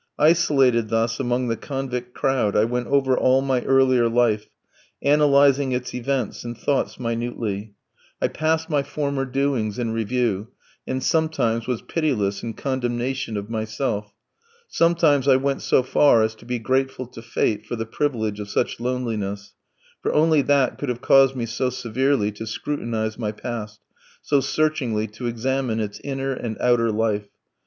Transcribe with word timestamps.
Isolated 0.17 0.89
thus 0.89 1.19
among 1.19 1.47
the 1.47 1.55
convict 1.55 2.15
crowd 2.15 2.55
I 2.55 2.63
went 2.65 2.87
over 2.87 3.15
all 3.15 3.43
my 3.43 3.61
earlier 3.65 4.09
life, 4.09 4.49
analysing 5.03 5.73
its 5.73 5.93
events 5.93 6.43
and 6.43 6.57
thoughts 6.57 6.99
minutely; 6.99 7.75
I 8.19 8.27
passed 8.27 8.67
my 8.67 8.81
former 8.81 9.25
doings 9.25 9.77
in 9.77 9.91
review, 9.91 10.47
and 10.87 11.03
sometimes 11.03 11.67
was 11.67 11.83
pitiless 11.83 12.41
in 12.41 12.55
condemnation 12.55 13.37
of 13.37 13.51
myself; 13.51 14.11
sometimes 14.67 15.27
I 15.27 15.35
went 15.35 15.61
so 15.61 15.83
far 15.83 16.23
as 16.23 16.33
to 16.37 16.45
be 16.45 16.57
grateful 16.57 17.05
to 17.05 17.21
fate 17.21 17.67
for 17.67 17.75
the 17.75 17.85
privilege 17.85 18.39
of 18.39 18.49
such 18.49 18.79
loneliness, 18.79 19.53
for 20.01 20.11
only 20.15 20.41
that 20.41 20.79
could 20.79 20.89
have 20.89 21.01
caused 21.01 21.35
me 21.35 21.45
so 21.45 21.69
severely 21.69 22.31
to 22.31 22.47
scrutinise 22.47 23.19
my 23.19 23.31
past, 23.31 23.81
so 24.23 24.39
searchingly 24.39 25.05
to 25.09 25.27
examine 25.27 25.79
its 25.79 25.99
inner 26.03 26.33
and 26.33 26.57
outer 26.59 26.91
life. 26.91 27.27